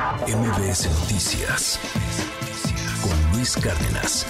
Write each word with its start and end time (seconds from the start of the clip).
MBS 0.00 0.88
Noticias 1.00 1.78
con 3.02 3.32
Luis 3.32 3.54
Cárdenas. 3.54 4.26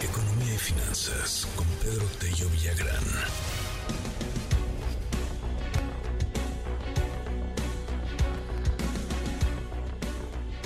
Economía 0.00 0.54
y 0.54 0.58
finanzas 0.58 1.46
con 1.54 1.66
Pedro 1.82 2.06
Tello 2.18 2.48
Villagrán. 2.48 3.04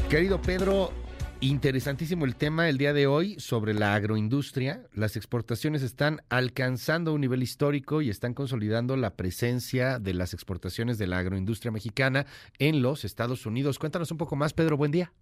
Querido 0.09 0.41
Pedro, 0.41 0.93
Interesantísimo 1.41 2.25
el 2.25 2.35
tema 2.35 2.69
el 2.69 2.79
día 2.79 2.93
de 2.93 3.07
hoy 3.07 3.39
sobre 3.39 3.73
la 3.73 3.95
agroindustria. 3.95 4.89
Las 4.93 5.15
exportaciones 5.15 5.85
están 5.85 6.21
alcanzando 6.31 7.15
un 7.15 7.21
nivel 7.21 7.45
histórico 7.45 8.03
y 8.03 8.11
están 8.11 8.35
consolidando 8.35 8.97
la 8.97 9.15
presencia 9.15 10.01
de 10.01 10.15
las 10.15 10.35
exportaciones 10.35 10.99
de 10.99 11.07
la 11.07 11.19
agroindustria 11.19 11.71
mexicana 11.71 12.27
en 12.59 12.83
los 12.83 13.05
Estados 13.05 13.47
Unidos. 13.47 13.79
Cuéntanos 13.79 14.11
un 14.11 14.19
poco 14.19 14.35
más, 14.35 14.53
Pedro. 14.53 14.77
Buen 14.77 14.91
día. 14.91 15.13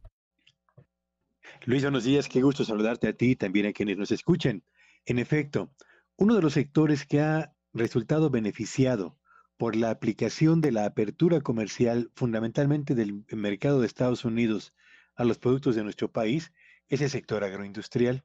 Luis, 1.67 1.83
buenos 1.83 2.05
días. 2.05 2.29
Qué 2.29 2.41
gusto 2.41 2.65
saludarte 2.65 3.09
a 3.09 3.13
ti 3.13 3.33
y 3.33 3.37
también 3.37 3.67
a 3.67 3.73
quienes 3.75 3.99
nos 3.99 4.11
escuchen. 4.11 4.65
En 5.05 5.19
efecto, 5.19 5.71
uno 6.17 6.35
de 6.35 6.41
los 6.41 6.55
sectores 6.55 7.05
que 7.05 7.21
ha 7.21 7.53
resultado 7.75 8.31
beneficiado 8.31 9.19
por 9.59 9.77
la 9.77 9.91
aplicación 9.91 10.63
de 10.63 10.73
la 10.73 10.87
apertura 10.87 11.43
comercial 11.43 12.11
fundamentalmente 12.15 12.95
del 12.95 13.23
mercado 13.33 13.83
de 13.83 13.87
Estados 13.87 14.25
Unidos 14.25 14.73
a 15.17 15.25
los 15.25 15.39
productos 15.39 15.75
de 15.75 15.83
nuestro 15.83 16.13
país 16.13 16.53
es 16.89 17.01
el 17.01 17.11
sector 17.11 17.43
agroindustrial. 17.43 18.25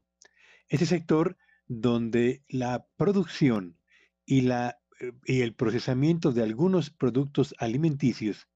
Ese 0.68 0.86
sector 0.86 1.38
donde 1.68 2.44
la 2.48 2.86
producción 2.98 3.78
y, 4.26 4.42
la, 4.42 4.80
eh, 5.00 5.14
y 5.26 5.42
el 5.42 5.56
procesamiento 5.56 6.32
de 6.32 6.44
algunos 6.44 6.90
productos 6.90 7.56
alimenticios 7.58 8.48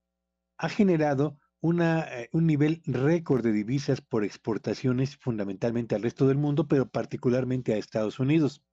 ha 0.58 0.70
generado 0.70 1.40
una, 1.62 2.02
eh, 2.02 2.30
un 2.32 2.46
nivel 2.46 2.82
récord 2.86 3.44
de 3.44 3.52
divisas 3.52 4.02
por 4.02 4.24
exportaciones 4.24 5.18
fundamentalmente 5.18 5.96
al 5.96 6.04
resto 6.04 6.28
del 6.28 6.38
mundo, 6.38 6.68
pero 6.68 6.88
particularmente 6.88 7.74
a 7.74 7.78
Estados 7.78 8.20
Unidos. 8.20 8.64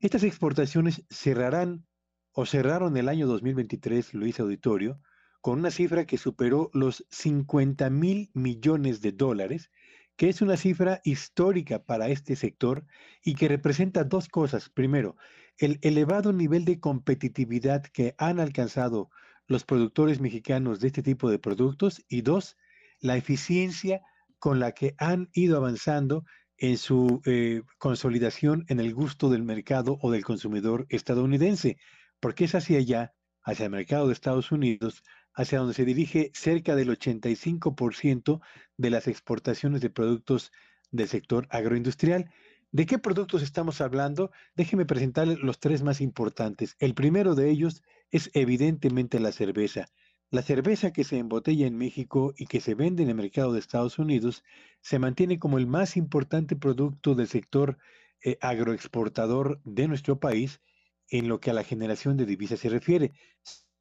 Estas 0.00 0.24
exportaciones 0.24 1.04
cerrarán 1.10 1.86
o 2.32 2.46
cerraron 2.46 2.96
el 2.96 3.08
año 3.08 3.26
2023, 3.26 4.14
Luis 4.14 4.40
Auditorio, 4.40 5.00
con 5.40 5.60
una 5.60 5.70
cifra 5.70 6.04
que 6.04 6.18
superó 6.18 6.70
los 6.72 7.06
50 7.10 7.88
mil 7.90 8.30
millones 8.34 9.00
de 9.00 9.12
dólares, 9.12 9.70
que 10.16 10.28
es 10.28 10.42
una 10.42 10.56
cifra 10.56 11.00
histórica 11.04 11.82
para 11.82 12.08
este 12.08 12.36
sector 12.36 12.84
y 13.24 13.34
que 13.34 13.48
representa 13.48 14.04
dos 14.04 14.28
cosas. 14.28 14.68
Primero, 14.68 15.16
el 15.56 15.78
elevado 15.82 16.32
nivel 16.32 16.64
de 16.64 16.78
competitividad 16.78 17.82
que 17.82 18.14
han 18.18 18.38
alcanzado 18.38 19.10
los 19.46 19.64
productores 19.64 20.20
mexicanos 20.20 20.78
de 20.80 20.88
este 20.88 21.02
tipo 21.02 21.30
de 21.30 21.38
productos 21.38 22.04
y 22.08 22.20
dos, 22.20 22.56
la 23.00 23.16
eficiencia 23.16 24.02
con 24.38 24.60
la 24.60 24.72
que 24.72 24.94
han 24.98 25.28
ido 25.32 25.56
avanzando 25.56 26.24
en 26.56 26.76
su 26.76 27.22
eh, 27.24 27.62
consolidación 27.78 28.64
en 28.68 28.80
el 28.80 28.94
gusto 28.94 29.30
del 29.30 29.42
mercado 29.42 29.98
o 30.02 30.10
del 30.10 30.24
consumidor 30.24 30.86
estadounidense, 30.90 31.78
porque 32.20 32.44
es 32.44 32.54
hacia 32.54 32.78
allá, 32.78 33.14
hacia 33.42 33.64
el 33.64 33.70
mercado 33.70 34.06
de 34.06 34.12
Estados 34.12 34.52
Unidos, 34.52 35.02
hacia 35.34 35.58
donde 35.58 35.74
se 35.74 35.84
dirige 35.84 36.30
cerca 36.34 36.74
del 36.74 36.90
85% 36.90 38.40
de 38.76 38.90
las 38.90 39.08
exportaciones 39.08 39.80
de 39.80 39.90
productos 39.90 40.52
del 40.90 41.08
sector 41.08 41.46
agroindustrial. 41.50 42.30
¿De 42.72 42.86
qué 42.86 42.98
productos 42.98 43.42
estamos 43.42 43.80
hablando? 43.80 44.30
Déjeme 44.54 44.86
presentarles 44.86 45.38
los 45.40 45.58
tres 45.58 45.82
más 45.82 46.00
importantes. 46.00 46.76
El 46.78 46.94
primero 46.94 47.34
de 47.34 47.50
ellos 47.50 47.82
es 48.10 48.30
evidentemente 48.34 49.18
la 49.18 49.32
cerveza. 49.32 49.88
La 50.30 50.42
cerveza 50.42 50.92
que 50.92 51.02
se 51.02 51.18
embotella 51.18 51.66
en 51.66 51.76
México 51.76 52.32
y 52.36 52.46
que 52.46 52.60
se 52.60 52.76
vende 52.76 53.02
en 53.02 53.08
el 53.08 53.16
mercado 53.16 53.52
de 53.52 53.58
Estados 53.58 53.98
Unidos 53.98 54.44
se 54.80 55.00
mantiene 55.00 55.40
como 55.40 55.58
el 55.58 55.66
más 55.66 55.96
importante 55.96 56.54
producto 56.54 57.16
del 57.16 57.26
sector 57.26 57.78
eh, 58.22 58.38
agroexportador 58.40 59.60
de 59.64 59.88
nuestro 59.88 60.20
país 60.20 60.60
en 61.08 61.26
lo 61.26 61.40
que 61.40 61.50
a 61.50 61.54
la 61.54 61.64
generación 61.64 62.16
de 62.16 62.26
divisas 62.26 62.60
se 62.60 62.68
refiere 62.68 63.12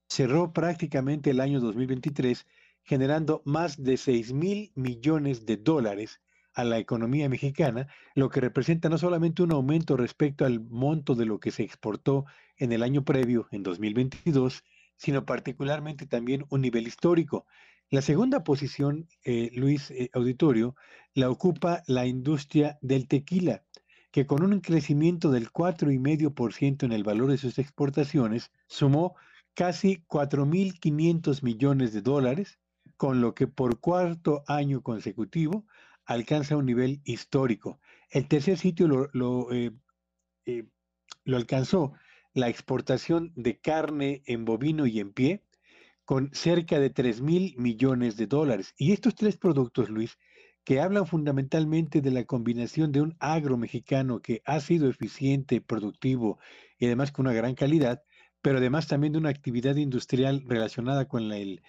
cerró 0.09 0.51
prácticamente 0.51 1.29
el 1.29 1.39
año 1.39 1.59
2023 1.59 2.45
generando 2.83 3.43
más 3.45 3.81
de 3.81 3.97
6 3.97 4.33
mil 4.33 4.71
millones 4.75 5.45
de 5.45 5.57
dólares 5.57 6.19
a 6.53 6.63
la 6.63 6.79
economía 6.79 7.29
mexicana, 7.29 7.87
lo 8.15 8.29
que 8.29 8.41
representa 8.41 8.89
no 8.89 8.97
solamente 8.97 9.43
un 9.43 9.51
aumento 9.51 9.95
respecto 9.95 10.45
al 10.45 10.59
monto 10.59 11.13
de 11.13 11.25
lo 11.25 11.39
que 11.39 11.51
se 11.51 11.63
exportó 11.63 12.25
en 12.57 12.71
el 12.71 12.81
año 12.81 13.05
previo, 13.05 13.47
en 13.51 13.61
2022, 13.61 14.63
sino 14.97 15.25
particularmente 15.25 16.07
también 16.07 16.45
un 16.49 16.61
nivel 16.61 16.87
histórico. 16.87 17.45
La 17.91 18.01
segunda 18.01 18.43
posición, 18.43 19.07
eh, 19.23 19.51
Luis 19.53 19.91
eh, 19.91 20.09
Auditorio, 20.13 20.75
la 21.13 21.29
ocupa 21.29 21.83
la 21.87 22.07
industria 22.07 22.77
del 22.81 23.07
tequila, 23.07 23.63
que 24.11 24.25
con 24.25 24.43
un 24.43 24.59
crecimiento 24.59 25.31
del 25.31 25.51
4,5% 25.51 26.83
en 26.83 26.91
el 26.91 27.03
valor 27.03 27.29
de 27.29 27.37
sus 27.37 27.59
exportaciones, 27.59 28.51
sumó 28.67 29.15
casi 29.53 30.03
4.500 30.07 31.43
millones 31.43 31.93
de 31.93 32.01
dólares, 32.01 32.59
con 32.97 33.21
lo 33.21 33.33
que 33.33 33.47
por 33.47 33.79
cuarto 33.79 34.43
año 34.47 34.81
consecutivo 34.81 35.65
alcanza 36.05 36.57
un 36.57 36.65
nivel 36.65 37.01
histórico. 37.03 37.79
El 38.09 38.27
tercer 38.27 38.57
sitio 38.57 38.87
lo, 38.87 39.51
eh, 39.51 39.71
eh, 40.45 40.65
lo, 41.23 41.37
alcanzó 41.37 41.93
la 42.33 42.49
exportación 42.49 43.31
de 43.35 43.59
carne 43.59 44.23
en 44.25 44.45
bovino 44.45 44.87
y 44.87 44.99
en 44.99 45.13
pie, 45.13 45.43
con 46.05 46.31
cerca 46.33 46.79
de 46.79 46.89
3 46.89 47.21
mil 47.21 47.53
millones 47.57 48.17
de 48.17 48.25
dólares. 48.25 48.73
Y 48.77 48.93
estos 48.93 49.13
tres 49.13 49.37
productos, 49.37 49.89
Luis, 49.89 50.17
que 50.63 50.81
hablan 50.81 51.05
fundamentalmente 51.05 52.01
de 52.01 52.11
la 52.11 52.25
combinación 52.25 52.91
de 52.91 53.01
un 53.01 53.15
agro 53.19 53.57
mexicano 53.57 54.21
que 54.21 54.41
ha 54.45 54.59
sido 54.59 54.89
eficiente, 54.89 55.61
productivo 55.61 56.39
y 56.77 56.85
además 56.85 57.11
con 57.11 57.27
una 57.27 57.35
gran 57.35 57.55
calidad, 57.55 58.03
pero 58.41 58.59
además 58.59 58.87
también 58.87 59.13
de 59.13 59.19
una 59.19 59.29
actividad 59.29 59.75
industrial 59.75 60.43
relacionada 60.47 61.07
con 61.07 61.31
el, 61.31 61.61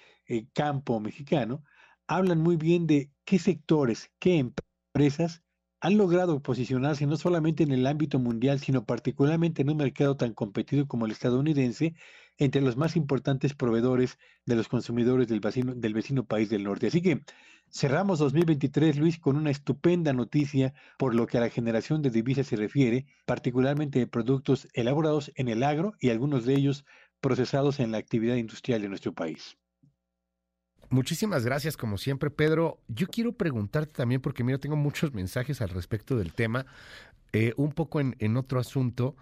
campo 0.52 1.00
mexicano, 1.00 1.64
hablan 2.06 2.38
muy 2.38 2.56
bien 2.56 2.86
de 2.86 3.10
qué 3.24 3.40
sectores, 3.40 4.12
qué 4.20 4.38
empresas 4.38 5.42
han 5.80 5.96
logrado 5.96 6.40
posicionarse 6.40 7.06
no 7.06 7.16
solamente 7.16 7.64
en 7.64 7.72
el 7.72 7.86
ámbito 7.86 8.20
mundial, 8.20 8.60
sino 8.60 8.84
particularmente 8.84 9.62
en 9.62 9.70
un 9.70 9.78
mercado 9.78 10.16
tan 10.16 10.32
competido 10.34 10.86
como 10.86 11.06
el 11.06 11.12
estadounidense, 11.12 11.94
entre 12.40 12.62
los 12.62 12.76
más 12.76 12.96
importantes 12.96 13.54
proveedores 13.54 14.18
de 14.46 14.56
los 14.56 14.66
consumidores 14.66 15.28
del 15.28 15.40
vecino, 15.40 16.24
país 16.24 16.48
del 16.50 16.64
norte. 16.64 16.88
Así 16.88 17.00
que 17.00 17.22
cerramos 17.70 18.18
2023, 18.18 18.96
Luis, 18.96 19.20
con 19.20 19.36
una 19.36 19.50
estupenda 19.50 20.12
noticia 20.12 20.74
por 20.98 21.14
lo 21.14 21.28
que 21.28 21.38
a 21.38 21.42
la 21.42 21.50
generación 21.50 22.02
de 22.02 22.10
divisas 22.10 22.48
se 22.48 22.56
refiere, 22.56 23.06
particularmente 23.26 24.00
de 24.00 24.06
productos 24.08 24.66
elaborados 24.72 25.30
en 25.36 25.48
el 25.48 25.62
agro 25.62 25.92
y 26.00 26.08
algunos 26.10 26.44
de 26.46 26.54
ellos 26.54 26.84
procesados 27.20 27.78
en 27.78 27.92
la 27.92 27.98
actividad 27.98 28.36
industrial 28.36 28.82
de 28.82 28.88
nuestro 28.88 29.12
país. 29.12 29.58
Muchísimas 30.88 31.44
gracias, 31.44 31.76
como 31.76 31.98
siempre, 31.98 32.30
Pedro. 32.30 32.80
Yo 32.88 33.06
quiero 33.06 33.32
preguntarte 33.32 33.92
también, 33.92 34.20
porque 34.20 34.42
mira, 34.42 34.58
tengo 34.58 34.74
muchos 34.74 35.12
mensajes 35.12 35.60
al 35.60 35.68
respecto 35.68 36.16
del 36.16 36.32
tema, 36.32 36.66
eh, 37.32 37.52
un 37.56 37.72
poco 37.72 38.00
en, 38.00 38.36
otro 38.36 38.58
asunto. 38.58 39.14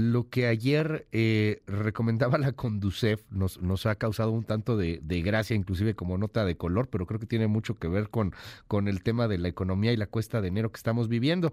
Lo 0.00 0.30
que 0.30 0.46
ayer 0.46 1.06
eh, 1.12 1.60
recomendaba 1.66 2.38
la 2.38 2.52
Conducef 2.52 3.22
nos, 3.30 3.60
nos 3.60 3.84
ha 3.84 3.96
causado 3.96 4.30
un 4.30 4.44
tanto 4.44 4.78
de, 4.78 4.98
de, 5.02 5.20
gracia, 5.20 5.54
inclusive 5.54 5.94
como 5.94 6.16
nota 6.16 6.46
de 6.46 6.56
color, 6.56 6.88
pero 6.88 7.04
creo 7.04 7.20
que 7.20 7.26
tiene 7.26 7.48
mucho 7.48 7.78
que 7.78 7.86
ver 7.86 8.08
con, 8.08 8.34
con 8.66 8.88
el 8.88 9.02
tema 9.02 9.28
de 9.28 9.36
la 9.36 9.48
economía 9.48 9.92
y 9.92 9.98
la 9.98 10.06
cuesta 10.06 10.40
de 10.40 10.48
enero 10.48 10.72
que 10.72 10.78
estamos 10.78 11.08
viviendo. 11.08 11.52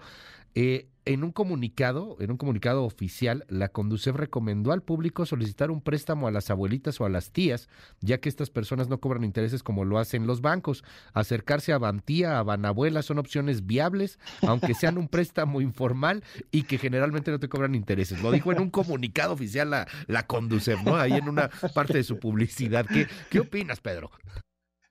Eh, 0.55 0.87
en 1.07 1.23
un 1.23 1.31
comunicado, 1.31 2.17
en 2.19 2.31
un 2.31 2.37
comunicado 2.37 2.83
oficial, 2.83 3.45
la 3.47 3.69
Conducef 3.69 4.15
recomendó 4.15 4.73
al 4.73 4.83
público 4.83 5.25
solicitar 5.25 5.71
un 5.71 5.81
préstamo 5.81 6.27
a 6.27 6.31
las 6.31 6.49
abuelitas 6.49 6.99
o 6.99 7.05
a 7.05 7.09
las 7.09 7.31
tías, 7.31 7.69
ya 8.01 8.19
que 8.19 8.29
estas 8.29 8.49
personas 8.49 8.89
no 8.89 8.99
cobran 8.99 9.23
intereses 9.23 9.63
como 9.63 9.85
lo 9.85 9.99
hacen 9.99 10.27
los 10.27 10.41
bancos. 10.41 10.83
Acercarse 11.13 11.71
a 11.71 11.77
Bantía, 11.77 12.39
a 12.39 12.43
Banabuela 12.43 13.01
son 13.01 13.19
opciones 13.19 13.65
viables, 13.65 14.19
aunque 14.41 14.73
sean 14.73 14.97
un 14.97 15.07
préstamo 15.07 15.61
informal 15.61 16.23
y 16.51 16.63
que 16.63 16.77
generalmente 16.77 17.31
no 17.31 17.39
te 17.39 17.49
cobran 17.49 17.73
intereses. 17.73 18.21
Lo 18.21 18.31
dijo 18.31 18.51
en 18.51 18.59
un 18.59 18.69
comunicado 18.69 19.33
oficial 19.33 19.69
la, 19.69 19.87
la 20.07 20.27
Conducef, 20.27 20.83
¿no? 20.83 20.97
Ahí 20.97 21.13
en 21.13 21.29
una 21.29 21.49
parte 21.73 21.93
de 21.93 22.03
su 22.03 22.19
publicidad. 22.19 22.85
¿Qué, 22.85 23.07
qué 23.29 23.39
opinas, 23.39 23.79
Pedro? 23.79 24.11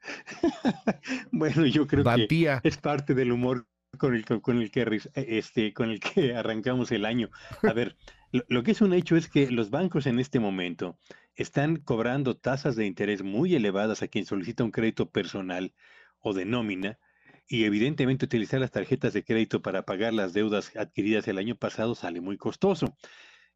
bueno, 1.32 1.66
yo 1.66 1.86
creo 1.86 2.04
que 2.04 2.60
es 2.62 2.78
parte 2.78 3.14
del 3.14 3.32
humor 3.32 3.66
con 3.96 4.14
el, 4.14 4.24
con 4.24 4.60
el 4.60 4.70
que 4.70 4.82
e, 5.14 5.38
este, 5.38 5.72
con 5.72 5.90
el 5.90 6.00
que 6.00 6.34
arrancamos 6.36 6.92
el 6.92 7.04
año. 7.04 7.30
A 7.62 7.72
ver, 7.72 7.96
lo, 8.48 8.62
que 8.62 8.72
es 8.72 8.80
un 8.80 8.92
hecho 8.92 9.16
es 9.16 9.28
que 9.28 9.50
los 9.50 9.70
bancos 9.70 10.06
en 10.06 10.18
este 10.18 10.40
momento 10.40 10.98
están 11.34 11.76
cobrando 11.76 12.36
tasas 12.36 12.76
de 12.76 12.86
interés 12.86 13.22
muy 13.22 13.54
elevadas 13.54 14.02
a 14.02 14.08
quien 14.08 14.26
solicita 14.26 14.64
un 14.64 14.70
crédito 14.70 15.10
personal 15.10 15.74
o 16.20 16.32
de 16.32 16.44
nómina, 16.44 16.98
y 17.48 17.64
evidentemente 17.64 18.24
utilizar 18.24 18.58
las 18.58 18.72
tarjetas 18.72 19.12
de 19.12 19.22
crédito 19.22 19.62
para 19.62 19.84
pagar 19.84 20.12
las 20.12 20.32
deudas 20.32 20.74
adquiridas 20.76 21.28
el 21.28 21.38
año 21.38 21.54
pasado 21.54 21.94
sale 21.94 22.20
muy 22.20 22.36
costoso. 22.36 22.96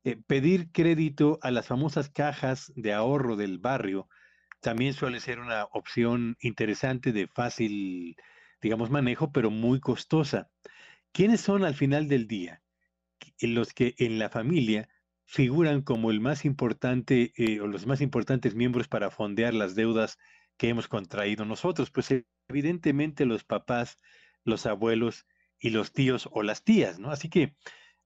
eh, 0.05 0.17
pedir 0.27 0.71
crédito 0.73 1.39
a 1.43 1.51
las 1.51 1.67
famosas 1.67 2.09
cajas 2.09 2.73
de 2.77 2.93
ahorro 2.93 3.37
del 3.37 3.59
barrio 3.59 4.09
también 4.61 4.95
suele 4.95 5.21
ser 5.21 5.41
una 5.41 5.65
opción 5.73 6.37
interesante 6.41 7.13
de 7.13 7.27
fácil, 7.27 8.17
digamos, 8.61 8.91
manejo, 8.91 9.33
pero 9.33 9.51
muy 9.51 9.81
costosa. 9.81 10.51
¿Quiénes 11.13 11.41
son 11.41 11.65
al 11.65 11.75
final 11.75 12.09
del 12.09 12.27
día? 12.27 12.63
Los 13.41 13.73
que 13.73 13.95
en 13.99 14.19
la 14.19 14.29
familia 14.29 14.89
figuran 15.25 15.83
como 15.83 16.11
el 16.11 16.21
más 16.21 16.45
importante 16.45 17.33
eh, 17.37 17.61
o 17.61 17.67
los 17.67 17.87
más 17.87 18.01
importantes 18.01 18.55
miembros 18.55 18.89
para 18.89 19.11
fondear 19.11 19.55
las 19.55 19.75
deudas 19.75 20.19
que 20.57 20.69
hemos 20.69 20.89
contraído 20.89 21.45
nosotros. 21.45 21.91
Pues 21.91 22.09
evidentemente 22.49 23.25
los 23.27 23.45
papás, 23.45 23.99
los 24.45 24.67
abuelos 24.67 25.27
y 25.59 25.71
los 25.71 25.93
tíos 25.93 26.29
o 26.33 26.43
las 26.43 26.65
tías, 26.65 26.99
¿no? 26.99 27.11
Así 27.11 27.29
que, 27.29 27.55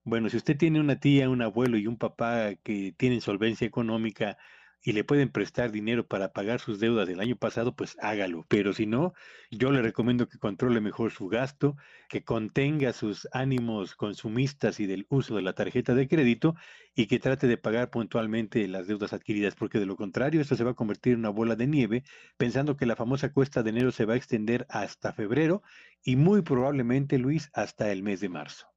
bueno, 0.03 0.29
si 0.29 0.37
usted 0.37 0.57
tiene 0.57 0.79
una 0.79 0.99
tía, 0.99 1.29
un 1.29 1.41
abuelo 1.41 1.77
y 1.77 1.87
un 1.87 1.97
papá 1.97 2.53
que 2.63 2.93
tienen 2.97 3.21
solvencia 3.21 3.65
económica 3.65 4.37
y 4.85 4.93
le 4.93 5.03
pueden 5.03 5.29
prestar 5.29 5.71
dinero 5.71 6.07
para 6.07 6.31
pagar 6.31 6.59
sus 6.59 6.79
deudas 6.79 7.07
del 7.07 7.19
año 7.19 7.35
pasado, 7.35 7.75
pues 7.75 7.97
hágalo. 7.99 8.45
Pero 8.47 8.71
si 8.71 8.85
no, 8.85 9.15
yo 9.49 9.71
le 9.71 9.81
recomiendo 9.81 10.29
que 10.29 10.37
controle 10.37 10.79
mejor 10.79 11.11
su 11.11 11.27
gasto, 11.27 11.75
que 12.07 12.23
contenga 12.23 12.93
sus 12.93 13.27
ánimos 13.31 13.95
consumistas 13.95 14.79
y 14.79 14.85
del 14.85 15.07
uso 15.09 15.35
de 15.35 15.41
la 15.41 15.53
tarjeta 15.53 15.95
de 15.95 16.07
crédito 16.07 16.55
y 16.93 17.07
que 17.07 17.17
trate 17.17 17.47
de 17.47 17.57
pagar 17.57 17.89
puntualmente 17.89 18.67
las 18.67 18.85
deudas 18.85 19.11
adquiridas, 19.11 19.55
porque 19.55 19.79
de 19.79 19.87
lo 19.87 19.95
contrario 19.95 20.39
esto 20.39 20.55
se 20.55 20.63
va 20.63 20.71
a 20.71 20.75
convertir 20.75 21.13
en 21.13 21.19
una 21.19 21.29
bola 21.29 21.55
de 21.55 21.65
nieve, 21.65 22.03
pensando 22.37 22.77
que 22.77 22.85
la 22.85 22.95
famosa 22.95 23.33
cuesta 23.33 23.63
de 23.63 23.71
enero 23.71 23.91
se 23.91 24.05
va 24.05 24.13
a 24.13 24.17
extender 24.17 24.67
hasta 24.69 25.13
febrero 25.13 25.63
y 26.03 26.15
muy 26.15 26.43
probablemente, 26.43 27.17
Luis, 27.17 27.49
hasta 27.55 27.91
el 27.91 28.03
mes 28.03 28.19
de 28.19 28.29
marzo. 28.29 28.67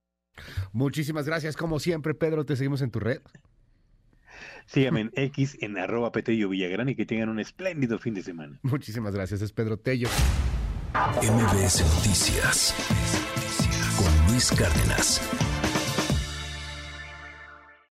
Muchísimas 0.72 1.26
gracias, 1.26 1.54
como 1.54 1.78
siempre, 1.78 2.14
Pedro, 2.14 2.46
te 2.46 2.56
seguimos 2.56 2.80
en 2.80 2.90
tu 2.90 2.98
red. 2.98 3.20
Síganme 4.66 5.00
en 5.00 5.12
X 5.14 5.56
en 5.60 5.78
arroba 5.78 6.12
Petello 6.12 6.48
Villagrán 6.48 6.88
y 6.88 6.94
que 6.94 7.06
tengan 7.06 7.28
un 7.28 7.40
espléndido 7.40 7.98
fin 7.98 8.14
de 8.14 8.22
semana. 8.22 8.58
Muchísimas 8.62 9.14
gracias, 9.14 9.42
es 9.42 9.52
Pedro 9.52 9.78
Tello. 9.78 10.08
MBS 10.94 11.82
Noticias 11.96 12.74
con 13.96 14.32
Luis 14.32 14.50
Cárdenas. 14.52 15.20